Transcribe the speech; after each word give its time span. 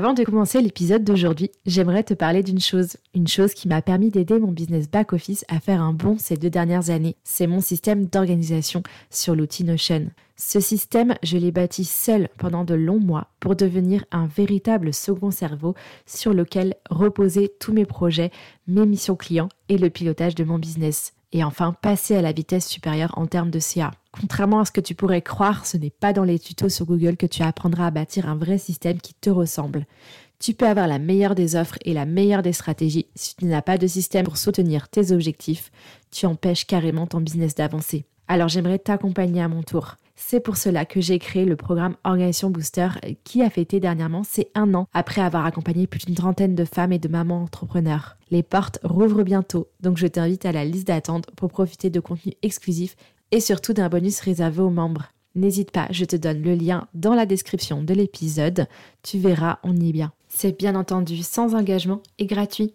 Avant 0.00 0.14
de 0.14 0.24
commencer 0.24 0.62
l'épisode 0.62 1.04
d'aujourd'hui, 1.04 1.50
j'aimerais 1.66 2.04
te 2.04 2.14
parler 2.14 2.42
d'une 2.42 2.58
chose, 2.58 2.96
une 3.14 3.28
chose 3.28 3.52
qui 3.52 3.68
m'a 3.68 3.82
permis 3.82 4.08
d'aider 4.08 4.38
mon 4.38 4.50
business 4.50 4.90
back-office 4.90 5.44
à 5.48 5.60
faire 5.60 5.82
un 5.82 5.92
bond 5.92 6.16
ces 6.18 6.38
deux 6.38 6.48
dernières 6.48 6.88
années. 6.88 7.16
C'est 7.22 7.46
mon 7.46 7.60
système 7.60 8.06
d'organisation 8.06 8.82
sur 9.10 9.36
l'outil 9.36 9.62
Notion. 9.62 10.10
Ce 10.36 10.58
système, 10.58 11.16
je 11.22 11.36
l'ai 11.36 11.52
bâti 11.52 11.84
seul 11.84 12.30
pendant 12.38 12.64
de 12.64 12.72
longs 12.72 12.98
mois 12.98 13.26
pour 13.40 13.56
devenir 13.56 14.06
un 14.10 14.26
véritable 14.26 14.94
second 14.94 15.30
cerveau 15.30 15.74
sur 16.06 16.32
lequel 16.32 16.76
reposer 16.88 17.52
tous 17.60 17.74
mes 17.74 17.84
projets, 17.84 18.30
mes 18.68 18.86
missions 18.86 19.16
clients 19.16 19.50
et 19.68 19.76
le 19.76 19.90
pilotage 19.90 20.34
de 20.34 20.44
mon 20.44 20.58
business 20.58 21.12
et 21.32 21.44
enfin 21.44 21.72
passer 21.72 22.16
à 22.16 22.22
la 22.22 22.32
vitesse 22.32 22.66
supérieure 22.66 23.16
en 23.16 23.26
termes 23.26 23.50
de 23.50 23.60
CA. 23.60 23.92
Contrairement 24.12 24.60
à 24.60 24.64
ce 24.64 24.72
que 24.72 24.80
tu 24.80 24.94
pourrais 24.94 25.22
croire, 25.22 25.66
ce 25.66 25.76
n'est 25.76 25.90
pas 25.90 26.12
dans 26.12 26.24
les 26.24 26.38
tutos 26.38 26.68
sur 26.68 26.86
Google 26.86 27.16
que 27.16 27.26
tu 27.26 27.42
apprendras 27.42 27.86
à 27.86 27.90
bâtir 27.90 28.28
un 28.28 28.36
vrai 28.36 28.58
système 28.58 29.00
qui 29.00 29.14
te 29.14 29.30
ressemble. 29.30 29.86
Tu 30.40 30.54
peux 30.54 30.66
avoir 30.66 30.88
la 30.88 30.98
meilleure 30.98 31.34
des 31.34 31.54
offres 31.54 31.76
et 31.84 31.92
la 31.92 32.06
meilleure 32.06 32.42
des 32.42 32.54
stratégies. 32.54 33.06
Si 33.14 33.36
tu 33.36 33.44
n'as 33.44 33.62
pas 33.62 33.78
de 33.78 33.86
système 33.86 34.24
pour 34.24 34.38
soutenir 34.38 34.88
tes 34.88 35.12
objectifs, 35.12 35.70
tu 36.10 36.26
empêches 36.26 36.66
carrément 36.66 37.06
ton 37.06 37.20
business 37.20 37.54
d'avancer. 37.54 38.06
Alors 38.26 38.48
j'aimerais 38.48 38.78
t'accompagner 38.78 39.42
à 39.42 39.48
mon 39.48 39.62
tour. 39.62 39.96
C'est 40.22 40.38
pour 40.38 40.58
cela 40.58 40.84
que 40.84 41.00
j'ai 41.00 41.18
créé 41.18 41.46
le 41.46 41.56
programme 41.56 41.96
Organisation 42.04 42.50
Booster 42.50 42.88
qui 43.24 43.42
a 43.42 43.48
fêté 43.48 43.80
dernièrement 43.80 44.22
ses 44.22 44.50
un 44.54 44.74
an 44.74 44.86
après 44.92 45.22
avoir 45.22 45.46
accompagné 45.46 45.86
plus 45.86 46.04
d'une 46.04 46.14
trentaine 46.14 46.54
de 46.54 46.66
femmes 46.66 46.92
et 46.92 46.98
de 46.98 47.08
mamans 47.08 47.42
entrepreneurs. 47.42 48.16
Les 48.30 48.42
portes 48.42 48.78
rouvrent 48.84 49.24
bientôt, 49.24 49.68
donc 49.80 49.96
je 49.96 50.06
t'invite 50.06 50.44
à 50.44 50.52
la 50.52 50.64
liste 50.66 50.86
d'attente 50.86 51.30
pour 51.36 51.48
profiter 51.48 51.88
de 51.88 52.00
contenus 52.00 52.34
exclusifs 52.42 52.96
et 53.32 53.40
surtout 53.40 53.72
d'un 53.72 53.88
bonus 53.88 54.20
réservé 54.20 54.60
aux 54.60 54.70
membres. 54.70 55.06
N'hésite 55.34 55.70
pas, 55.70 55.88
je 55.90 56.04
te 56.04 56.16
donne 56.16 56.42
le 56.42 56.54
lien 56.54 56.86
dans 56.92 57.14
la 57.14 57.24
description 57.24 57.82
de 57.82 57.94
l'épisode. 57.94 58.68
Tu 59.02 59.18
verras, 59.18 59.58
on 59.64 59.74
y 59.74 59.88
est 59.88 59.92
bien. 59.92 60.12
C'est 60.28 60.56
bien 60.56 60.76
entendu 60.76 61.22
sans 61.22 61.54
engagement 61.54 62.02
et 62.18 62.26
gratuit. 62.26 62.74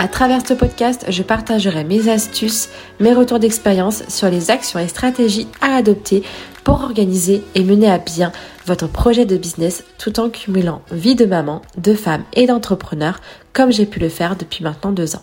À 0.00 0.08
travers 0.08 0.46
ce 0.46 0.54
podcast, 0.54 1.04
je 1.10 1.22
partagerai 1.22 1.84
mes 1.84 2.08
astuces, 2.08 2.70
mes 3.00 3.12
retours 3.12 3.38
d'expérience 3.38 4.02
sur 4.08 4.30
les 4.30 4.50
actions 4.50 4.78
et 4.78 4.88
stratégies 4.88 5.46
à 5.60 5.74
adopter 5.74 6.22
pour 6.64 6.80
organiser 6.80 7.42
et 7.54 7.62
mener 7.62 7.90
à 7.90 7.98
bien 7.98 8.32
votre 8.64 8.90
projet 8.90 9.26
de 9.26 9.36
business 9.36 9.84
tout 9.98 10.18
en 10.18 10.30
cumulant 10.30 10.80
vie 10.90 11.16
de 11.16 11.26
maman, 11.26 11.60
de 11.76 11.92
femme 11.92 12.24
et 12.32 12.46
d'entrepreneur 12.46 13.20
comme 13.52 13.72
j'ai 13.72 13.84
pu 13.84 14.00
le 14.00 14.08
faire 14.08 14.36
depuis 14.36 14.64
maintenant 14.64 14.92
deux 14.92 15.16
ans. 15.16 15.22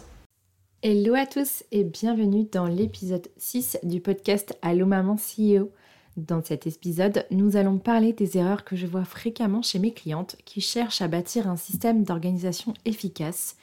Hello 0.84 1.16
à 1.16 1.26
tous 1.26 1.64
et 1.72 1.84
bienvenue 1.84 2.46
dans 2.52 2.68
l'épisode 2.68 3.30
6 3.38 3.80
du 3.82 4.00
podcast 4.00 4.56
Allo 4.62 4.86
Maman 4.86 5.16
CEO. 5.16 5.72
Dans 6.18 6.44
cet 6.44 6.68
épisode, 6.68 7.26
nous 7.32 7.58
allons 7.58 7.80
parler 7.80 8.14
des 8.14 8.38
erreurs 8.38 8.64
que 8.64 8.76
je 8.76 8.86
vois 8.86 9.06
fréquemment 9.06 9.64
chez 9.64 9.80
mes 9.80 9.92
clientes 9.92 10.36
qui 10.46 10.62
cherchent 10.62 11.02
à 11.02 11.08
bâtir 11.08 11.48
un 11.48 11.58
système 11.58 12.04
d'organisation 12.04 12.76
efficace 12.86 13.56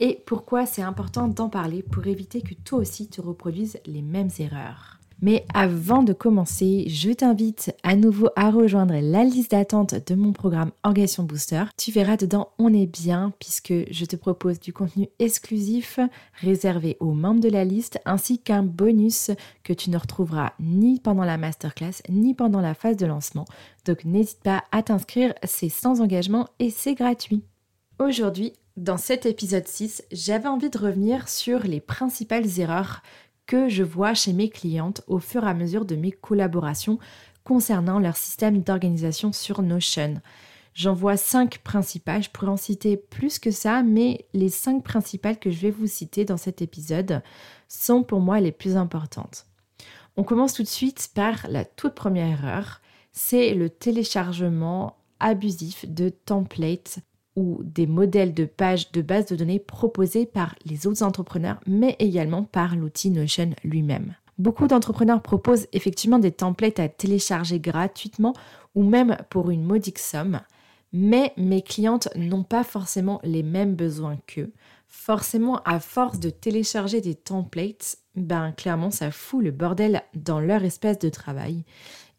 et 0.00 0.22
pourquoi 0.26 0.66
c'est 0.66 0.82
important 0.82 1.28
d'en 1.28 1.48
parler 1.48 1.82
pour 1.82 2.06
éviter 2.06 2.40
que 2.40 2.54
toi 2.54 2.80
aussi 2.80 3.08
tu 3.08 3.20
reproduises 3.20 3.78
les 3.86 4.02
mêmes 4.02 4.30
erreurs. 4.38 5.00
Mais 5.22 5.44
avant 5.52 6.02
de 6.02 6.14
commencer, 6.14 6.86
je 6.88 7.10
t'invite 7.10 7.74
à 7.82 7.94
nouveau 7.94 8.30
à 8.36 8.50
rejoindre 8.50 8.94
la 8.94 9.22
liste 9.22 9.50
d'attente 9.50 9.94
de 10.06 10.14
mon 10.14 10.32
programme 10.32 10.70
Organisation 10.82 11.24
Booster. 11.24 11.64
Tu 11.76 11.90
verras 11.92 12.16
dedans, 12.16 12.48
on 12.58 12.72
est 12.72 12.86
bien 12.86 13.34
puisque 13.38 13.74
je 13.90 14.04
te 14.06 14.16
propose 14.16 14.60
du 14.60 14.72
contenu 14.72 15.08
exclusif 15.18 16.00
réservé 16.40 16.96
aux 17.00 17.12
membres 17.12 17.40
de 17.40 17.50
la 17.50 17.66
liste 17.66 17.98
ainsi 18.06 18.38
qu'un 18.38 18.62
bonus 18.62 19.30
que 19.62 19.74
tu 19.74 19.90
ne 19.90 19.98
retrouveras 19.98 20.54
ni 20.58 21.00
pendant 21.00 21.24
la 21.24 21.36
masterclass 21.36 22.02
ni 22.08 22.34
pendant 22.34 22.62
la 22.62 22.72
phase 22.72 22.96
de 22.96 23.04
lancement. 23.04 23.44
Donc 23.84 24.06
n'hésite 24.06 24.40
pas 24.42 24.64
à 24.72 24.82
t'inscrire, 24.82 25.34
c'est 25.44 25.68
sans 25.68 26.00
engagement 26.00 26.48
et 26.58 26.70
c'est 26.70 26.94
gratuit. 26.94 27.44
Aujourd'hui, 27.98 28.54
dans 28.76 28.96
cet 28.96 29.26
épisode 29.26 29.66
6, 29.66 30.04
j'avais 30.12 30.48
envie 30.48 30.70
de 30.70 30.78
revenir 30.78 31.28
sur 31.28 31.60
les 31.64 31.80
principales 31.80 32.60
erreurs 32.60 33.02
que 33.46 33.68
je 33.68 33.82
vois 33.82 34.14
chez 34.14 34.32
mes 34.32 34.48
clientes 34.48 35.02
au 35.08 35.18
fur 35.18 35.44
et 35.44 35.48
à 35.48 35.54
mesure 35.54 35.84
de 35.84 35.96
mes 35.96 36.12
collaborations 36.12 36.98
concernant 37.42 37.98
leur 37.98 38.16
système 38.16 38.62
d'organisation 38.62 39.32
sur 39.32 39.62
Notion. 39.62 40.20
J'en 40.72 40.94
vois 40.94 41.16
cinq 41.16 41.58
principales, 41.58 42.22
je 42.22 42.30
pourrais 42.30 42.52
en 42.52 42.56
citer 42.56 42.96
plus 42.96 43.40
que 43.40 43.50
ça, 43.50 43.82
mais 43.82 44.26
les 44.34 44.50
cinq 44.50 44.84
principales 44.84 45.40
que 45.40 45.50
je 45.50 45.60
vais 45.60 45.72
vous 45.72 45.88
citer 45.88 46.24
dans 46.24 46.36
cet 46.36 46.62
épisode 46.62 47.22
sont 47.68 48.04
pour 48.04 48.20
moi 48.20 48.38
les 48.38 48.52
plus 48.52 48.76
importantes. 48.76 49.46
On 50.16 50.22
commence 50.22 50.54
tout 50.54 50.62
de 50.62 50.68
suite 50.68 51.10
par 51.14 51.46
la 51.48 51.64
toute 51.64 51.94
première 51.94 52.28
erreur, 52.28 52.80
c'est 53.10 53.52
le 53.54 53.68
téléchargement 53.68 54.96
abusif 55.18 55.86
de 55.88 56.08
templates 56.08 57.00
ou 57.40 57.62
des 57.64 57.86
modèles 57.86 58.34
de 58.34 58.44
pages 58.44 58.92
de 58.92 59.00
base 59.00 59.24
de 59.26 59.36
données 59.36 59.58
proposés 59.58 60.26
par 60.26 60.54
les 60.66 60.86
autres 60.86 61.02
entrepreneurs, 61.02 61.58
mais 61.66 61.96
également 61.98 62.42
par 62.44 62.76
l'outil 62.76 63.10
Notion 63.10 63.50
lui-même. 63.64 64.14
Beaucoup 64.38 64.66
d'entrepreneurs 64.66 65.22
proposent 65.22 65.66
effectivement 65.72 66.18
des 66.18 66.32
templates 66.32 66.78
à 66.78 66.90
télécharger 66.90 67.58
gratuitement 67.58 68.34
ou 68.74 68.82
même 68.82 69.16
pour 69.30 69.50
une 69.50 69.64
modique 69.64 69.98
somme, 69.98 70.40
mais 70.92 71.32
mes 71.38 71.62
clientes 71.62 72.08
n'ont 72.14 72.42
pas 72.42 72.62
forcément 72.62 73.20
les 73.24 73.42
mêmes 73.42 73.74
besoins 73.74 74.18
qu'eux. 74.26 74.52
Forcément, 74.86 75.62
à 75.64 75.80
force 75.80 76.20
de 76.20 76.28
télécharger 76.28 77.00
des 77.00 77.14
templates, 77.14 77.96
ben 78.16 78.52
clairement 78.52 78.90
ça 78.90 79.10
fout 79.10 79.42
le 79.42 79.50
bordel 79.50 80.02
dans 80.14 80.40
leur 80.40 80.62
espèce 80.62 80.98
de 80.98 81.08
travail. 81.08 81.64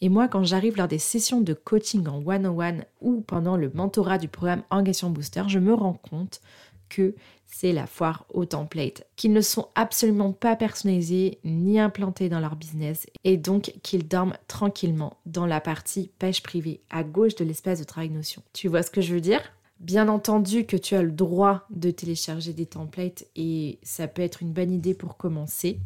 Et 0.02 0.10
moi, 0.10 0.28
quand 0.28 0.44
j'arrive 0.44 0.78
lors 0.78 0.88
des 0.88 1.00
sessions 1.00 1.42
de 1.42 1.54
coaching 1.54 2.08
en 2.08 2.24
one-on-one 2.26 2.86
ou 3.02 3.22
pendant 3.22 3.56
le 3.56 3.72
mentorat 3.74 4.18
du 4.18 4.28
programme 4.28 4.64
Engagement 4.72 5.12
Booster, 5.12 5.44
je 5.48 5.60
me 5.60 5.74
rends 5.74 5.94
compte 6.10 6.42
que 6.90 7.16
c'est 7.46 7.72
la 7.72 7.86
foire 7.86 8.26
aux 8.34 8.46
templates, 8.46 9.06
qu'ils 9.16 9.34
ne 9.34 9.42
sont 9.42 9.68
absolument 9.76 10.32
pas 10.32 10.56
personnalisés 10.56 11.40
ni 11.44 11.80
implantés 11.80 12.30
dans 12.30 12.40
leur 12.40 12.56
business 12.56 13.08
et 13.24 13.38
donc 13.38 13.74
qu'ils 13.84 14.08
dorment 14.08 14.38
tranquillement 14.48 15.18
dans 15.26 15.46
la 15.46 15.62
partie 15.62 16.12
page 16.18 16.44
privée 16.44 16.82
à 16.90 17.04
gauche 17.04 17.36
de 17.36 17.46
l'espace 17.46 17.80
de 17.80 17.84
travail 17.84 18.10
Notion. 18.10 18.42
Tu 18.54 18.68
vois 18.68 18.84
ce 18.84 18.92
que 18.92 19.02
je 19.02 19.14
veux 19.14 19.22
dire? 19.22 19.42
Bien 19.80 20.10
entendu 20.10 20.66
que 20.66 20.78
tu 20.78 20.96
as 20.96 21.02
le 21.04 21.12
droit 21.12 21.66
de 21.70 21.92
télécharger 21.92 22.54
des 22.54 22.66
templates 22.66 23.26
et 23.36 23.80
ça 23.84 24.08
peut 24.08 24.22
être 24.22 24.42
une 24.42 24.54
bonne 24.54 24.72
idée 24.72 24.94
pour 24.94 25.18
commencer, 25.18 25.80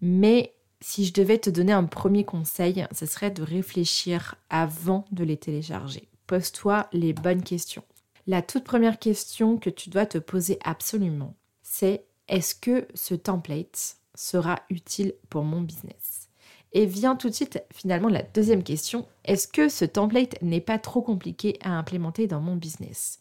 mais 0.00 0.54
si 0.82 1.04
je 1.04 1.12
devais 1.12 1.38
te 1.38 1.48
donner 1.48 1.72
un 1.72 1.84
premier 1.84 2.24
conseil, 2.24 2.86
ce 2.92 3.06
serait 3.06 3.30
de 3.30 3.42
réfléchir 3.42 4.34
avant 4.50 5.04
de 5.12 5.24
les 5.24 5.36
télécharger. 5.36 6.08
Pose-toi 6.26 6.88
les 6.92 7.12
bonnes 7.12 7.42
questions. 7.42 7.84
La 8.26 8.42
toute 8.42 8.64
première 8.64 8.98
question 8.98 9.58
que 9.58 9.70
tu 9.70 9.90
dois 9.90 10.06
te 10.06 10.18
poser 10.18 10.58
absolument, 10.64 11.34
c'est 11.62 12.04
est-ce 12.28 12.54
que 12.54 12.86
ce 12.94 13.14
template 13.14 13.96
sera 14.14 14.60
utile 14.70 15.14
pour 15.30 15.44
mon 15.44 15.60
business? 15.60 16.28
Et 16.72 16.86
vient 16.86 17.16
tout 17.16 17.28
de 17.28 17.34
suite 17.34 17.62
finalement 17.72 18.08
la 18.08 18.22
deuxième 18.22 18.62
question, 18.62 19.06
est-ce 19.24 19.46
que 19.46 19.68
ce 19.68 19.84
template 19.84 20.40
n'est 20.42 20.60
pas 20.60 20.78
trop 20.78 21.02
compliqué 21.02 21.58
à 21.62 21.70
implémenter 21.70 22.26
dans 22.26 22.40
mon 22.40 22.56
business? 22.56 23.20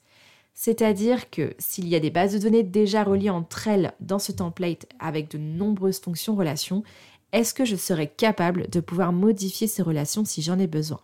C'est-à-dire 0.54 1.30
que 1.30 1.54
s'il 1.60 1.88
y 1.88 1.96
a 1.96 2.00
des 2.00 2.10
bases 2.12 2.34
de 2.34 2.40
données 2.40 2.64
déjà 2.64 3.04
reliées 3.04 3.30
entre 3.30 3.68
elles 3.68 3.94
dans 4.00 4.20
ce 4.20 4.32
template 4.32 4.86
avec 5.00 5.32
de 5.32 5.38
nombreuses 5.38 6.00
fonctions 6.00 6.36
relations, 6.36 6.84
est-ce 7.32 7.54
que 7.54 7.66
je 7.66 7.76
serai 7.76 8.08
capable 8.08 8.70
de 8.70 8.80
pouvoir 8.80 9.14
modifier 9.14 9.68
ces 9.68 9.82
relations 9.82 10.26
si 10.26 10.42
j'en 10.42 10.60
ai 10.60 10.68
besoin? 10.68 11.00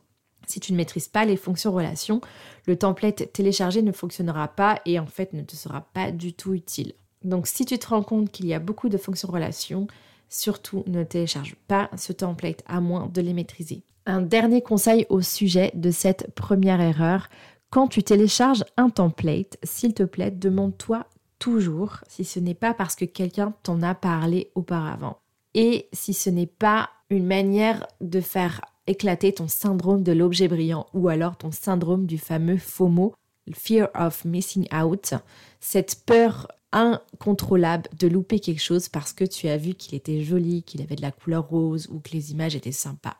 Si 0.46 0.60
tu 0.60 0.72
ne 0.72 0.78
maîtrises 0.78 1.08
pas 1.08 1.26
les 1.26 1.38
fonctions 1.38 1.74
relations, 1.74 2.22
le 2.68 2.78
template 2.78 3.32
téléchargé 3.34 3.82
ne 3.82 3.92
fonctionnera 3.92 4.48
pas 4.48 4.82
et 4.86 5.00
en 5.00 5.06
fait 5.06 5.34
ne 5.34 5.42
te 5.42 5.56
sera 5.56 5.82
pas 5.94 6.12
du 6.12 6.34
tout 6.34 6.54
utile. 6.54 6.94
Donc 7.24 7.48
si 7.48 7.66
tu 7.66 7.78
te 7.78 7.88
rends 7.88 8.04
compte 8.04 8.32
qu'il 8.32 8.48
y 8.48 8.54
a 8.54 8.60
beaucoup 8.60 8.90
de 8.90 8.98
fonctions 8.98 9.30
relations, 9.30 9.88
surtout 10.30 10.84
ne 10.88 11.04
télécharge 11.04 11.56
pas 11.68 11.90
ce 11.98 12.14
template 12.14 12.64
à 12.68 12.80
moins 12.80 13.08
de 13.08 13.22
les 13.22 13.34
maîtriser. 13.34 13.84
Un 14.06 14.22
dernier 14.22 14.62
conseil 14.62 15.06
au 15.10 15.22
sujet 15.22 15.72
de 15.74 15.92
cette 15.92 16.34
première 16.34 16.80
erreur, 16.80 17.28
quand 17.70 17.90
tu 17.90 18.04
télécharges 18.04 18.64
un 18.78 18.90
template, 18.90 19.58
s'il 19.64 19.94
te 19.94 20.04
plaît, 20.04 20.32
demande-toi 20.32 21.06
toujours 21.40 21.98
si 22.08 22.24
ce 22.24 22.40
n'est 22.40 22.54
pas 22.54 22.74
parce 22.74 22.96
que 22.96 23.06
quelqu'un 23.06 23.54
t'en 23.64 23.82
a 23.82 23.94
parlé 23.94 24.52
auparavant 24.56 25.18
et 25.58 25.90
si 25.92 26.14
ce 26.14 26.30
n'est 26.30 26.46
pas 26.46 26.92
une 27.10 27.26
manière 27.26 27.88
de 28.00 28.22
faire 28.22 28.62
éclater 28.86 29.34
ton 29.34 29.48
syndrome 29.48 30.04
de 30.04 30.12
l'objet 30.12 30.48
brillant 30.48 30.86
ou 30.94 31.10
alors 31.10 31.36
ton 31.36 31.52
syndrome 31.52 32.06
du 32.06 32.20
fameux 32.20 32.58
FOMO, 32.58 33.16
Fear 33.52 33.90
of 33.96 34.24
Missing 34.24 34.68
Out, 34.72 35.16
cette 35.60 36.04
peur 36.06 36.48
incontrôlable 36.72 37.90
de 37.98 38.08
louper 38.08 38.40
quelque 38.40 38.62
chose 38.62 38.88
parce 38.88 39.14
que 39.14 39.26
tu 39.26 39.48
as 39.48 39.58
vu 39.58 39.74
qu'il 39.74 39.96
était 39.96 40.22
joli, 40.22 40.62
qu'il 40.62 40.84
avait 40.84 40.96
de 40.96 41.02
la 41.02 41.12
couleur 41.12 41.48
rose 41.48 41.88
ou 41.92 42.00
que 42.02 42.12
les 42.12 42.32
images 42.32 42.56
étaient 42.56 42.72
sympas. 42.72 43.18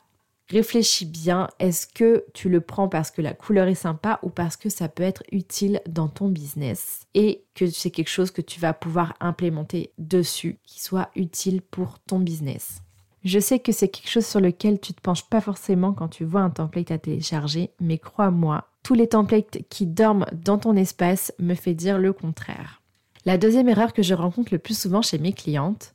Réfléchis 0.50 1.04
bien, 1.04 1.48
est-ce 1.58 1.86
que 1.86 2.24
tu 2.32 2.48
le 2.48 2.62
prends 2.62 2.88
parce 2.88 3.10
que 3.10 3.20
la 3.20 3.34
couleur 3.34 3.68
est 3.68 3.74
sympa 3.74 4.18
ou 4.22 4.30
parce 4.30 4.56
que 4.56 4.70
ça 4.70 4.88
peut 4.88 5.02
être 5.02 5.22
utile 5.30 5.82
dans 5.86 6.08
ton 6.08 6.28
business 6.28 7.06
et 7.14 7.44
que 7.54 7.66
c'est 7.66 7.90
quelque 7.90 8.08
chose 8.08 8.30
que 8.30 8.40
tu 8.40 8.58
vas 8.58 8.72
pouvoir 8.72 9.14
implémenter 9.20 9.92
dessus 9.98 10.58
qui 10.64 10.80
soit 10.80 11.10
utile 11.14 11.60
pour 11.60 11.98
ton 11.98 12.18
business? 12.18 12.80
Je 13.24 13.38
sais 13.38 13.58
que 13.58 13.72
c'est 13.72 13.88
quelque 13.88 14.08
chose 14.08 14.24
sur 14.24 14.40
lequel 14.40 14.80
tu 14.80 14.94
te 14.94 15.02
penches 15.02 15.28
pas 15.28 15.42
forcément 15.42 15.92
quand 15.92 16.08
tu 16.08 16.24
vois 16.24 16.40
un 16.40 16.50
template 16.50 16.92
à 16.92 16.98
télécharger, 16.98 17.72
mais 17.78 17.98
crois-moi, 17.98 18.68
tous 18.82 18.94
les 18.94 19.08
templates 19.08 19.58
qui 19.68 19.84
dorment 19.84 20.26
dans 20.32 20.56
ton 20.56 20.76
espace 20.76 21.30
me 21.38 21.54
fait 21.54 21.74
dire 21.74 21.98
le 21.98 22.14
contraire. 22.14 22.80
La 23.26 23.36
deuxième 23.36 23.68
erreur 23.68 23.92
que 23.92 24.02
je 24.02 24.14
rencontre 24.14 24.54
le 24.54 24.58
plus 24.58 24.78
souvent 24.78 25.02
chez 25.02 25.18
mes 25.18 25.34
clientes, 25.34 25.94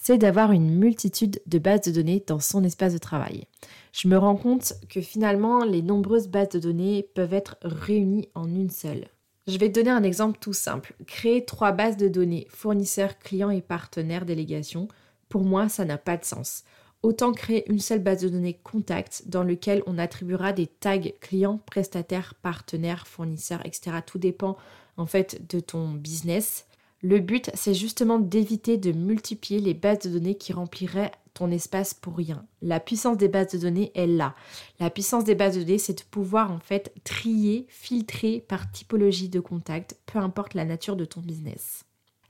c'est 0.00 0.18
d'avoir 0.18 0.52
une 0.52 0.74
multitude 0.74 1.42
de 1.46 1.58
bases 1.58 1.82
de 1.82 1.92
données 1.92 2.24
dans 2.26 2.40
son 2.40 2.64
espace 2.64 2.94
de 2.94 2.98
travail. 2.98 3.46
Je 3.92 4.08
me 4.08 4.16
rends 4.16 4.36
compte 4.36 4.72
que 4.88 5.02
finalement, 5.02 5.62
les 5.62 5.82
nombreuses 5.82 6.28
bases 6.28 6.48
de 6.48 6.58
données 6.58 7.06
peuvent 7.14 7.34
être 7.34 7.56
réunies 7.62 8.28
en 8.34 8.48
une 8.48 8.70
seule. 8.70 9.08
Je 9.46 9.58
vais 9.58 9.68
te 9.68 9.78
donner 9.78 9.90
un 9.90 10.02
exemple 10.02 10.38
tout 10.40 10.54
simple. 10.54 10.94
Créer 11.06 11.44
trois 11.44 11.72
bases 11.72 11.98
de 11.98 12.08
données, 12.08 12.46
fournisseurs, 12.50 13.18
clients 13.18 13.50
et 13.50 13.60
partenaires 13.60 14.24
délégation, 14.24 14.88
pour 15.28 15.42
moi, 15.42 15.68
ça 15.68 15.84
n'a 15.84 15.98
pas 15.98 16.16
de 16.16 16.24
sens. 16.24 16.64
Autant 17.02 17.32
créer 17.32 17.70
une 17.70 17.78
seule 17.78 18.02
base 18.02 18.22
de 18.22 18.28
données 18.28 18.58
contact 18.62 19.24
dans 19.26 19.42
lequel 19.42 19.82
on 19.86 19.98
attribuera 19.98 20.52
des 20.52 20.66
tags 20.66 20.98
clients, 21.20 21.60
prestataires, 21.66 22.34
partenaires, 22.42 23.06
fournisseurs, 23.06 23.64
etc. 23.66 23.98
Tout 24.06 24.18
dépend 24.18 24.56
en 24.96 25.06
fait 25.06 25.46
de 25.48 25.60
ton 25.60 25.92
business 25.92 26.66
le 27.02 27.18
but, 27.18 27.50
c'est 27.54 27.72
justement 27.72 28.18
d'éviter 28.18 28.76
de 28.76 28.92
multiplier 28.92 29.60
les 29.60 29.72
bases 29.72 30.00
de 30.00 30.10
données 30.10 30.36
qui 30.36 30.52
rempliraient 30.52 31.12
ton 31.32 31.50
espace 31.50 31.94
pour 31.94 32.16
rien. 32.16 32.44
La 32.60 32.78
puissance 32.78 33.16
des 33.16 33.28
bases 33.28 33.52
de 33.52 33.58
données 33.58 33.90
est 33.94 34.06
là. 34.06 34.34
La 34.80 34.90
puissance 34.90 35.24
des 35.24 35.34
bases 35.34 35.54
de 35.54 35.60
données, 35.60 35.78
c'est 35.78 35.98
de 35.98 36.10
pouvoir 36.10 36.52
en 36.52 36.58
fait 36.58 36.92
trier, 37.04 37.66
filtrer 37.68 38.44
par 38.46 38.70
typologie 38.70 39.30
de 39.30 39.40
contact, 39.40 39.98
peu 40.04 40.18
importe 40.18 40.52
la 40.52 40.66
nature 40.66 40.96
de 40.96 41.06
ton 41.06 41.20
business. 41.20 41.84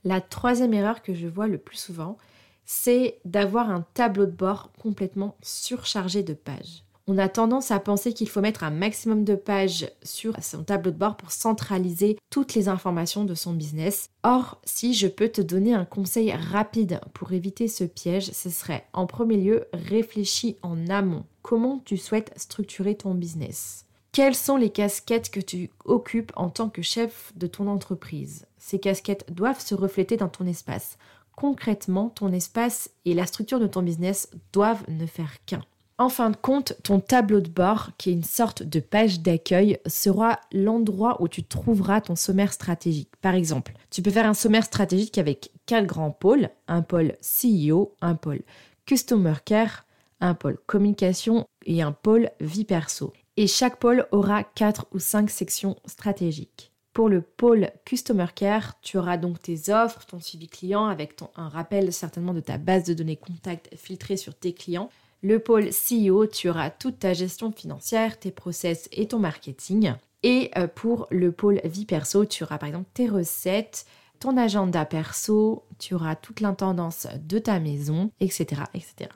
La 0.05 0.21
troisième 0.21 0.73
erreur 0.73 1.01
que 1.01 1.13
je 1.13 1.27
vois 1.27 1.47
le 1.47 1.57
plus 1.57 1.77
souvent, 1.77 2.17
c'est 2.63 3.19
d'avoir 3.25 3.69
un 3.69 3.85
tableau 3.93 4.25
de 4.25 4.31
bord 4.31 4.71
complètement 4.79 5.35
surchargé 5.41 6.23
de 6.23 6.33
pages 6.33 6.85
on 7.11 7.17
a 7.17 7.27
tendance 7.27 7.71
à 7.71 7.79
penser 7.81 8.13
qu'il 8.13 8.29
faut 8.29 8.39
mettre 8.39 8.63
un 8.63 8.69
maximum 8.69 9.25
de 9.25 9.35
pages 9.35 9.91
sur 10.01 10.41
son 10.41 10.63
tableau 10.63 10.91
de 10.91 10.97
bord 10.97 11.17
pour 11.17 11.33
centraliser 11.33 12.17
toutes 12.29 12.53
les 12.53 12.69
informations 12.69 13.25
de 13.25 13.35
son 13.35 13.51
business. 13.51 14.07
Or, 14.23 14.61
si 14.63 14.93
je 14.93 15.07
peux 15.07 15.27
te 15.27 15.41
donner 15.41 15.73
un 15.73 15.83
conseil 15.83 16.31
rapide 16.31 17.01
pour 17.13 17.33
éviter 17.33 17.67
ce 17.67 17.83
piège, 17.83 18.31
ce 18.31 18.49
serait 18.49 18.85
en 18.93 19.07
premier 19.07 19.35
lieu 19.35 19.65
réfléchis 19.73 20.55
en 20.61 20.87
amont. 20.87 21.25
Comment 21.41 21.81
tu 21.83 21.97
souhaites 21.97 22.31
structurer 22.37 22.95
ton 22.95 23.13
business? 23.13 23.85
Quelles 24.13 24.33
sont 24.33 24.55
les 24.55 24.69
casquettes 24.69 25.31
que 25.31 25.41
tu 25.41 25.69
occupes 25.83 26.31
en 26.37 26.49
tant 26.49 26.69
que 26.69 26.81
chef 26.81 27.33
de 27.35 27.47
ton 27.47 27.67
entreprise? 27.67 28.45
Ces 28.57 28.79
casquettes 28.79 29.33
doivent 29.33 29.59
se 29.59 29.75
refléter 29.75 30.15
dans 30.15 30.29
ton 30.29 30.47
espace. 30.47 30.97
Concrètement, 31.35 32.07
ton 32.07 32.31
espace 32.31 32.89
et 33.03 33.13
la 33.13 33.25
structure 33.25 33.59
de 33.59 33.67
ton 33.67 33.81
business 33.81 34.29
doivent 34.53 34.85
ne 34.87 35.05
faire 35.05 35.43
qu'un. 35.45 35.65
En 36.01 36.09
fin 36.09 36.31
de 36.31 36.35
compte, 36.35 36.73
ton 36.81 36.99
tableau 36.99 37.41
de 37.41 37.47
bord, 37.47 37.91
qui 37.99 38.09
est 38.09 38.13
une 38.13 38.23
sorte 38.23 38.63
de 38.63 38.79
page 38.79 39.19
d'accueil, 39.19 39.77
sera 39.85 40.39
l'endroit 40.51 41.21
où 41.21 41.27
tu 41.27 41.43
trouveras 41.43 42.01
ton 42.01 42.15
sommaire 42.15 42.53
stratégique. 42.53 43.11
Par 43.21 43.35
exemple, 43.35 43.73
tu 43.91 44.01
peux 44.01 44.09
faire 44.09 44.25
un 44.25 44.33
sommaire 44.33 44.63
stratégique 44.63 45.19
avec 45.19 45.51
quatre 45.67 45.85
grands 45.85 46.09
pôles, 46.09 46.49
un 46.67 46.81
pôle 46.81 47.17
CEO, 47.21 47.93
un 48.01 48.15
pôle 48.15 48.41
Customer 48.87 49.35
Care, 49.45 49.85
un 50.21 50.33
pôle 50.33 50.57
communication 50.65 51.45
et 51.67 51.83
un 51.83 51.91
pôle 51.91 52.31
vie 52.39 52.65
perso. 52.65 53.13
Et 53.37 53.45
chaque 53.45 53.77
pôle 53.77 54.07
aura 54.11 54.43
quatre 54.43 54.87
ou 54.93 54.97
cinq 54.97 55.29
sections 55.29 55.75
stratégiques. 55.85 56.71
Pour 56.93 57.09
le 57.09 57.21
pôle 57.21 57.69
Customer 57.85 58.25
Care, 58.33 58.73
tu 58.81 58.97
auras 58.97 59.17
donc 59.17 59.39
tes 59.39 59.71
offres, 59.71 60.03
ton 60.07 60.19
suivi 60.19 60.47
client 60.47 60.87
avec 60.87 61.15
ton, 61.15 61.29
un 61.35 61.47
rappel 61.47 61.93
certainement 61.93 62.33
de 62.33 62.39
ta 62.39 62.57
base 62.57 62.85
de 62.85 62.95
données 62.95 63.17
contact 63.17 63.69
filtrée 63.75 64.17
sur 64.17 64.33
tes 64.33 64.53
clients. 64.53 64.89
Le 65.23 65.37
pôle 65.37 65.69
CEO, 65.69 66.25
tu 66.25 66.49
auras 66.49 66.71
toute 66.71 66.97
ta 66.97 67.13
gestion 67.13 67.51
financière, 67.51 68.19
tes 68.19 68.31
process 68.31 68.89
et 68.91 69.07
ton 69.07 69.19
marketing. 69.19 69.93
Et 70.23 70.49
euh, 70.57 70.67
pour 70.67 71.07
le 71.11 71.31
pôle 71.31 71.61
vie 71.63 71.85
perso, 71.85 72.25
tu 72.25 72.43
auras 72.43 72.57
par 72.57 72.69
exemple 72.69 72.89
tes 72.95 73.07
recettes, 73.07 73.85
ton 74.19 74.35
agenda 74.35 74.83
perso, 74.83 75.63
tu 75.77 75.93
auras 75.93 76.15
toute 76.15 76.41
l'intendance 76.41 77.07
de 77.23 77.37
ta 77.37 77.59
maison, 77.59 78.09
etc., 78.19 78.63
etc. 78.73 79.11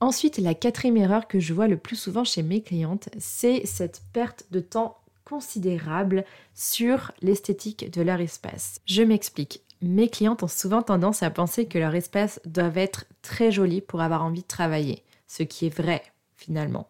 Ensuite, 0.00 0.36
la 0.36 0.54
quatrième 0.54 0.98
erreur 0.98 1.26
que 1.26 1.40
je 1.40 1.54
vois 1.54 1.66
le 1.66 1.78
plus 1.78 1.96
souvent 1.96 2.24
chez 2.24 2.42
mes 2.42 2.62
clientes, 2.62 3.08
c'est 3.18 3.64
cette 3.66 4.02
perte 4.12 4.44
de 4.50 4.60
temps 4.60 4.98
considérable 5.24 6.24
sur 6.54 7.12
l'esthétique 7.22 7.90
de 7.90 8.02
leur 8.02 8.20
espace. 8.20 8.80
Je 8.84 9.02
m'explique. 9.02 9.62
Mes 9.80 10.08
clientes 10.08 10.42
ont 10.42 10.48
souvent 10.48 10.82
tendance 10.82 11.22
à 11.22 11.30
penser 11.30 11.66
que 11.66 11.78
leur 11.78 11.94
espace 11.94 12.40
doit 12.44 12.72
être 12.74 13.06
très 13.22 13.50
joli 13.50 13.80
pour 13.80 14.02
avoir 14.02 14.24
envie 14.24 14.42
de 14.42 14.46
travailler 14.46 15.04
ce 15.28 15.44
qui 15.44 15.66
est 15.66 15.74
vrai 15.74 16.02
finalement. 16.36 16.88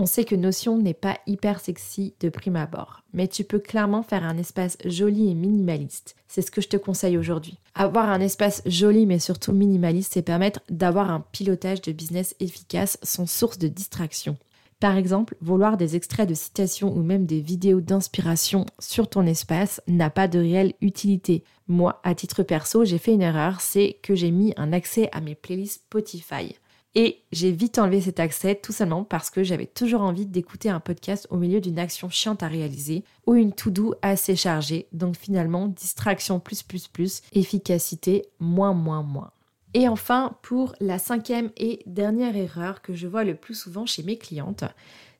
On 0.00 0.06
sait 0.06 0.24
que 0.24 0.36
Notion 0.36 0.78
n'est 0.78 0.94
pas 0.94 1.18
hyper 1.26 1.58
sexy 1.58 2.14
de 2.20 2.28
prime 2.28 2.54
abord, 2.54 3.02
mais 3.12 3.26
tu 3.26 3.42
peux 3.42 3.58
clairement 3.58 4.04
faire 4.04 4.22
un 4.22 4.38
espace 4.38 4.78
joli 4.84 5.28
et 5.28 5.34
minimaliste. 5.34 6.14
C'est 6.28 6.42
ce 6.42 6.52
que 6.52 6.60
je 6.60 6.68
te 6.68 6.76
conseille 6.76 7.18
aujourd'hui. 7.18 7.58
Avoir 7.74 8.08
un 8.08 8.20
espace 8.20 8.62
joli 8.64 9.06
mais 9.06 9.18
surtout 9.18 9.52
minimaliste, 9.52 10.12
c'est 10.12 10.22
permettre 10.22 10.60
d'avoir 10.70 11.10
un 11.10 11.24
pilotage 11.32 11.82
de 11.82 11.90
business 11.90 12.36
efficace 12.38 12.96
sans 13.02 13.26
source 13.26 13.58
de 13.58 13.66
distraction. 13.66 14.36
Par 14.78 14.96
exemple, 14.96 15.34
vouloir 15.40 15.76
des 15.76 15.96
extraits 15.96 16.28
de 16.28 16.34
citations 16.34 16.96
ou 16.96 17.02
même 17.02 17.26
des 17.26 17.40
vidéos 17.40 17.80
d'inspiration 17.80 18.66
sur 18.78 19.10
ton 19.10 19.26
espace 19.26 19.82
n'a 19.88 20.10
pas 20.10 20.28
de 20.28 20.38
réelle 20.38 20.74
utilité. 20.80 21.42
Moi, 21.66 22.00
à 22.04 22.14
titre 22.14 22.44
perso, 22.44 22.84
j'ai 22.84 22.98
fait 22.98 23.14
une 23.14 23.22
erreur, 23.22 23.60
c'est 23.60 23.98
que 24.04 24.14
j'ai 24.14 24.30
mis 24.30 24.54
un 24.56 24.72
accès 24.72 25.08
à 25.10 25.20
mes 25.20 25.34
playlists 25.34 25.82
Spotify. 25.86 26.54
Et 26.94 27.22
j'ai 27.32 27.52
vite 27.52 27.78
enlevé 27.78 28.00
cet 28.00 28.18
accès 28.18 28.54
tout 28.54 28.72
simplement 28.72 29.04
parce 29.04 29.30
que 29.30 29.42
j'avais 29.42 29.66
toujours 29.66 30.00
envie 30.00 30.26
d'écouter 30.26 30.70
un 30.70 30.80
podcast 30.80 31.26
au 31.30 31.36
milieu 31.36 31.60
d'une 31.60 31.78
action 31.78 32.08
chiante 32.08 32.42
à 32.42 32.48
réaliser 32.48 33.04
ou 33.26 33.34
une 33.34 33.52
to-do 33.52 33.94
assez 34.02 34.36
chargée. 34.36 34.88
Donc 34.92 35.16
finalement, 35.16 35.68
distraction 35.68 36.40
plus 36.40 36.62
plus 36.62 36.88
plus, 36.88 37.22
efficacité 37.32 38.26
moins 38.40 38.72
moins 38.72 39.02
moins. 39.02 39.32
Et 39.74 39.86
enfin, 39.86 40.36
pour 40.42 40.74
la 40.80 40.98
cinquième 40.98 41.50
et 41.56 41.82
dernière 41.86 42.36
erreur 42.36 42.80
que 42.80 42.94
je 42.94 43.06
vois 43.06 43.24
le 43.24 43.34
plus 43.34 43.54
souvent 43.54 43.84
chez 43.84 44.02
mes 44.02 44.16
clientes, 44.16 44.64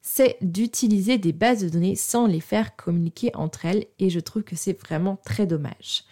c'est 0.01 0.39
d'utiliser 0.41 1.19
des 1.19 1.33
bases 1.33 1.63
de 1.63 1.69
données 1.69 1.97
sans 1.97 2.27
les 2.27 2.41
faire 2.41 2.77
communiquer 2.77 3.31
entre 3.35 3.67
elles 3.67 3.87
et 3.99 4.09
je 4.09 4.21
trouve 4.21 4.43
que 4.43 4.57
c'est 4.57 4.79
vraiment 4.81 5.19
très 5.23 5.47
dommage. 5.47 6.05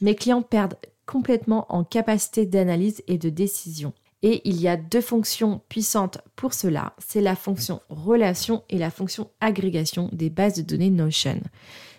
Mes 0.00 0.14
clients 0.14 0.42
perdent 0.42 0.78
complètement 1.04 1.66
en 1.68 1.84
capacité 1.84 2.46
d'analyse 2.46 3.02
et 3.08 3.18
de 3.18 3.28
décision. 3.28 3.92
Et 4.22 4.40
il 4.48 4.60
y 4.60 4.68
a 4.68 4.76
deux 4.76 5.00
fonctions 5.00 5.60
puissantes 5.68 6.18
pour 6.36 6.54
cela. 6.54 6.94
C'est 6.98 7.20
la 7.20 7.34
fonction 7.34 7.80
relation 7.88 8.62
et 8.70 8.78
la 8.78 8.90
fonction 8.90 9.30
agrégation 9.40 10.08
des 10.12 10.30
bases 10.30 10.54
de 10.54 10.62
données 10.62 10.90
Notion. 10.90 11.40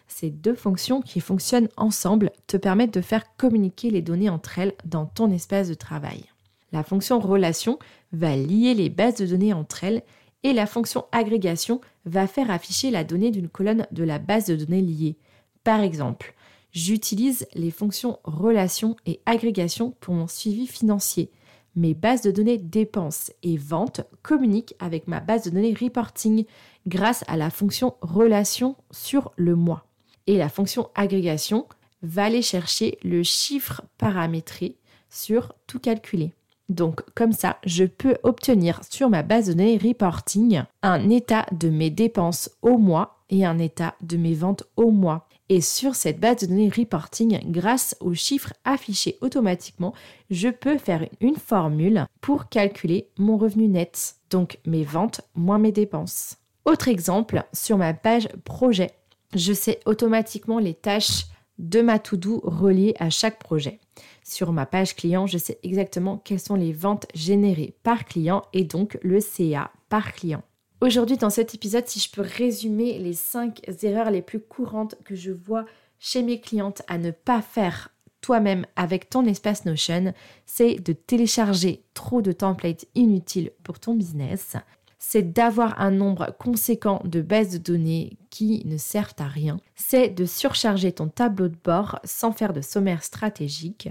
Ces 0.08 0.30
deux 0.30 0.56
fonctions 0.56 1.02
qui 1.02 1.20
fonctionnent 1.20 1.70
ensemble 1.76 2.32
te 2.48 2.56
permettent 2.56 2.94
de 2.94 3.02
faire 3.02 3.36
communiquer 3.36 3.90
les 3.90 4.02
données 4.02 4.30
entre 4.30 4.60
elles 4.60 4.74
dans 4.86 5.06
ton 5.06 5.32
espace 5.32 5.68
de 5.68 5.74
travail. 5.74 6.24
La 6.72 6.84
fonction 6.84 7.20
relation 7.20 7.78
va 8.14 8.36
lier 8.36 8.74
les 8.74 8.90
bases 8.90 9.16
de 9.16 9.26
données 9.26 9.54
entre 9.54 9.84
elles 9.84 10.04
et 10.44 10.54
la 10.54 10.66
fonction 10.66 11.06
agrégation 11.12 11.82
va 12.06 12.28
faire 12.28 12.52
afficher 12.52 12.92
la 12.92 13.04
donnée 13.04 13.32
d'une 13.32 13.50
colonne 13.50 13.88
de 13.92 14.04
la 14.04 14.20
base 14.20 14.46
de 14.46 14.56
données 14.56 14.82
liée. 14.82 15.18
Par 15.64 15.82
exemple, 15.82 16.34
j'utilise 16.72 17.48
les 17.54 17.72
fonctions 17.72 18.20
relation 18.24 18.96
et 19.06 19.22
agrégation 19.26 19.92
pour 20.00 20.14
mon 20.14 20.28
suivi 20.28 20.68
financier 20.68 21.32
mes 21.76 21.94
bases 21.94 22.22
de 22.22 22.32
données 22.32 22.58
dépenses 22.58 23.32
et 23.42 23.58
ventes 23.58 24.02
communiquent 24.22 24.76
avec 24.80 25.08
ma 25.08 25.20
base 25.20 25.44
de 25.44 25.50
données 25.50 25.76
reporting 25.80 26.46
grâce 26.88 27.24
à 27.28 27.38
la 27.38 27.50
fonction 27.50 27.96
relation 28.02 28.76
sur 28.92 29.32
le 29.36 29.56
mois. 29.56 29.86
Et 30.28 30.38
la 30.38 30.50
fonction 30.50 30.90
agrégation 30.96 31.66
va 32.02 32.26
aller 32.26 32.42
chercher 32.42 32.98
le 33.04 33.24
chiffre 33.24 33.82
paramétré 33.98 34.76
sur 35.10 35.54
tout 35.68 35.80
calculé. 35.80 36.34
Donc 36.70 37.02
comme 37.14 37.34
ça, 37.34 37.58
je 37.66 37.86
peux 37.86 38.16
obtenir 38.24 38.82
sur 38.90 39.10
ma 39.10 39.24
base 39.24 39.48
de 39.48 39.54
données 39.54 39.78
reporting 39.78 40.64
un 40.82 41.10
état 41.10 41.46
de 41.52 41.70
mes 41.70 41.90
dépenses 41.90 42.50
au 42.62 42.78
mois 42.78 43.24
et 43.30 43.46
un 43.46 43.60
état 43.60 43.96
de 44.02 44.18
mes 44.18 44.34
ventes 44.34 44.64
au 44.76 44.92
mois. 44.92 45.28
Et 45.54 45.62
sur 45.62 45.94
cette 45.94 46.20
base 46.20 46.38
de 46.38 46.46
données 46.48 46.72
reporting, 46.76 47.40
grâce 47.52 47.96
aux 48.00 48.16
chiffres 48.16 48.54
affichés 48.66 49.20
automatiquement, 49.22 49.94
je 50.32 50.50
peux 50.50 50.80
faire 50.80 51.08
une 51.22 51.36
formule 51.36 52.08
pour 52.22 52.50
calculer 52.50 53.12
mon 53.20 53.38
revenu 53.38 53.68
net, 53.68 54.16
donc 54.32 54.58
mes 54.66 54.84
ventes 54.84 55.22
moins 55.36 55.60
mes 55.60 55.72
dépenses. 55.72 56.38
Autre 56.66 56.88
exemple, 56.88 57.44
sur 57.54 57.78
ma 57.78 57.94
page 57.94 58.30
projet, 58.46 58.94
je 59.36 59.54
sais 59.54 59.80
automatiquement 59.86 60.58
les 60.58 60.74
tâches 60.74 61.26
de 61.60 61.82
ma 61.82 62.00
to-do 62.00 62.42
reliées 62.44 62.96
à 62.98 63.12
chaque 63.12 63.38
projet. 63.38 63.80
Sur 64.24 64.54
ma 64.54 64.66
page 64.66 64.96
client, 64.96 65.28
je 65.28 65.38
sais 65.38 65.60
exactement 65.62 66.18
quelles 66.18 66.40
sont 66.40 66.56
les 66.56 66.74
ventes 66.74 67.06
générées 67.14 67.76
par 67.84 68.06
client 68.06 68.42
et 68.54 68.64
donc 68.64 68.98
le 69.04 69.20
CA 69.20 69.70
par 69.88 70.14
client. 70.14 70.42
Aujourd'hui, 70.84 71.16
dans 71.16 71.30
cet 71.30 71.56
épisode, 71.56 71.88
si 71.88 72.02
je 72.02 72.12
peux 72.12 72.22
résumer 72.22 73.00
les 73.00 73.14
5 73.14 73.62
erreurs 73.84 74.12
les 74.12 74.22
plus 74.22 74.42
courantes 74.42 74.96
que 75.06 75.16
je 75.16 75.32
vois 75.32 75.64
chez 75.98 76.22
mes 76.22 76.42
clientes 76.42 76.82
à 76.90 76.98
ne 76.98 77.12
pas 77.12 77.42
faire 77.42 77.88
toi-même 78.20 78.66
avec 78.76 79.10
ton 79.10 79.26
espace 79.26 79.64
Notion, 79.64 80.14
c'est 80.46 80.76
de 80.76 80.92
télécharger 80.92 81.86
trop 81.94 82.22
de 82.22 82.34
templates 82.34 82.86
inutiles 82.96 83.52
pour 83.64 83.80
ton 83.80 83.94
business, 83.94 84.58
c'est 85.00 85.32
d'avoir 85.32 85.80
un 85.80 85.92
nombre 85.92 86.36
conséquent 86.38 87.02
de 87.06 87.22
bases 87.22 87.54
de 87.54 87.60
données 87.60 88.18
qui 88.30 88.64
ne 88.66 88.76
servent 88.76 89.16
à 89.20 89.28
rien, 89.30 89.62
c'est 89.76 90.10
de 90.10 90.26
surcharger 90.26 90.92
ton 90.92 91.08
tableau 91.08 91.48
de 91.48 91.58
bord 91.64 92.00
sans 92.04 92.34
faire 92.34 92.52
de 92.52 92.60
sommaire 92.60 93.06
stratégique, 93.06 93.88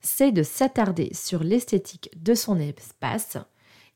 c'est 0.00 0.32
de 0.32 0.42
s'attarder 0.42 1.10
sur 1.14 1.44
l'esthétique 1.44 2.10
de 2.20 2.34
son 2.34 2.58
espace, 2.58 3.38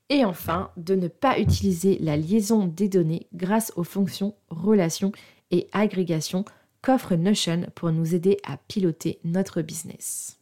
et 0.09 0.23
enfin, 0.23 0.71
de 0.77 0.95
ne 0.95 1.07
pas 1.07 1.39
utiliser 1.39 1.97
la 1.99 2.17
liaison 2.17 2.65
des 2.65 2.87
données 2.87 3.27
grâce 3.33 3.73
aux 3.75 3.83
fonctions 3.83 4.35
relations 4.49 5.11
et 5.51 5.67
agrégation 5.73 6.45
qu'offre 6.81 7.15
Notion 7.15 7.67
pour 7.75 7.91
nous 7.91 8.15
aider 8.15 8.37
à 8.45 8.57
piloter 8.57 9.19
notre 9.23 9.61
business. 9.61 10.37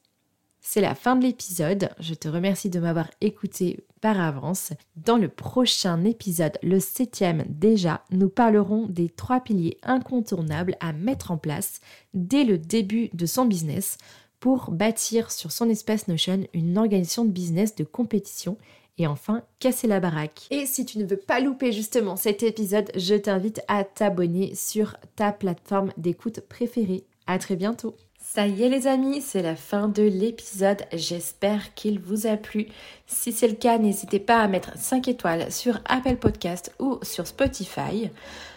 C'est 0.67 0.81
la 0.81 0.95
fin 0.95 1.15
de 1.15 1.24
l'épisode. 1.24 1.91
Je 2.00 2.15
te 2.15 2.27
remercie 2.27 2.72
de 2.72 2.79
m'avoir 2.79 3.10
écouté 3.22 3.86
par 4.01 4.19
avance. 4.19 4.74
Dans 4.95 5.17
le 5.17 5.29
prochain 5.29 6.03
épisode, 6.03 6.57
le 6.63 6.79
septième 6.79 7.45
déjà, 7.48 8.03
nous 8.10 8.29
parlerons 8.29 8.88
des 8.88 9.10
trois 9.10 9.41
piliers 9.41 9.77
incontournables 9.84 10.75
à 10.79 10.91
mettre 10.91 11.29
en 11.29 11.38
place 11.38 11.81
dès 12.15 12.43
le 12.43 12.57
début 12.57 13.10
de 13.13 13.27
son 13.27 13.45
business 13.45 13.98
pour 14.39 14.72
bâtir 14.72 15.31
sur 15.31 15.51
son 15.51 15.69
espace 15.69 16.07
Notion 16.07 16.48
une 16.53 16.77
organisation 16.77 17.25
de 17.25 17.31
business 17.31 17.75
de 17.75 17.84
compétition 17.84 18.57
et 18.98 19.08
enfin, 19.08 19.44
casser 19.60 19.88
la 19.88 20.00
baraque. 20.00 20.48
Et 20.52 20.66
si 20.66 20.86
tu 20.86 21.00
ne 21.00 21.06
veux 21.06 21.18
pas 21.18 21.40
louper 21.40 21.72
justement 21.72 22.16
cet 22.16 22.44
épisode, 22.44 22.92
je 22.96 23.16
t'invite 23.16 23.62
à 23.68 23.84
t'abonner 23.84 24.56
sur 24.56 24.96
ta 25.16 25.32
plateforme 25.32 25.92
d'écoute 25.98 26.42
préférée. 26.42 27.06
À 27.28 27.40
très 27.40 27.56
bientôt. 27.56 27.96
Ça 28.20 28.48
y 28.48 28.64
est 28.64 28.70
les 28.70 28.88
amis, 28.88 29.22
c'est 29.22 29.42
la 29.42 29.56
fin 29.56 29.88
de 29.88 30.04
l'épisode. 30.04 30.82
J'espère 30.92 31.74
qu'il 31.74 32.00
vous 32.00 32.28
a 32.28 32.38
plu. 32.38 32.68
Si 33.06 33.32
c'est 33.32 33.48
le 33.48 33.54
cas, 33.54 33.78
n'hésitez 33.78 34.20
pas 34.20 34.40
à 34.40 34.48
mettre 34.48 34.78
5 34.78 35.08
étoiles 35.08 35.52
sur 35.52 35.80
Apple 35.86 36.18
Podcast 36.18 36.74
ou 36.80 37.00
sur 37.04 37.28
Spotify. 37.28 38.10